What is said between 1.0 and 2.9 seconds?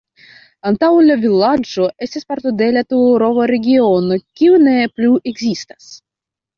la vilaĝo estis parto de la